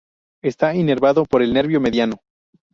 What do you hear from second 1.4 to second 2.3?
el nervio mediano.